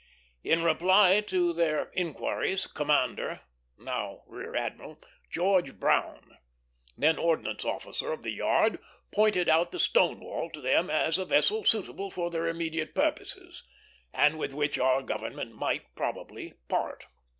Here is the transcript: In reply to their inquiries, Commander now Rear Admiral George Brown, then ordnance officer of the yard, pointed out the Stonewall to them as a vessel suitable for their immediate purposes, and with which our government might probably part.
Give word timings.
In 0.43 0.63
reply 0.63 1.21
to 1.27 1.53
their 1.53 1.91
inquiries, 1.93 2.65
Commander 2.65 3.41
now 3.77 4.23
Rear 4.25 4.55
Admiral 4.55 4.99
George 5.29 5.75
Brown, 5.79 6.39
then 6.97 7.19
ordnance 7.19 7.63
officer 7.63 8.11
of 8.11 8.23
the 8.23 8.31
yard, 8.31 8.79
pointed 9.13 9.47
out 9.47 9.71
the 9.71 9.79
Stonewall 9.79 10.49
to 10.53 10.59
them 10.61 10.89
as 10.89 11.19
a 11.19 11.25
vessel 11.25 11.65
suitable 11.65 12.09
for 12.09 12.31
their 12.31 12.47
immediate 12.47 12.95
purposes, 12.95 13.63
and 14.11 14.39
with 14.39 14.55
which 14.55 14.79
our 14.79 15.03
government 15.03 15.53
might 15.53 15.85
probably 15.95 16.55
part. 16.67 17.05